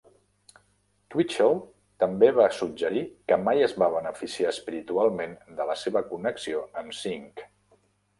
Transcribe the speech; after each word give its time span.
Twitchell 1.15 1.51
també 2.03 2.29
va 2.37 2.47
suggerir 2.59 3.03
que 3.31 3.37
mai 3.41 3.61
es 3.65 3.75
va 3.83 3.89
beneficiar 3.97 4.53
espiritualment 4.55 5.37
de 5.61 5.69
la 5.73 5.77
seva 5.83 6.03
connexió 6.15 6.63
amb 6.83 6.97
Singh. 7.03 7.45